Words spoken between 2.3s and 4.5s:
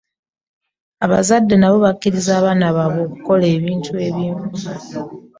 abaana baabwe okukola ebintu ebimu.